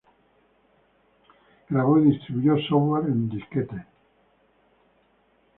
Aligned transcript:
Grabó 1.69 1.99
y 1.99 2.05
distribuyó 2.05 2.57
software 2.67 3.05
en 3.11 3.29
disquetes. 3.29 3.85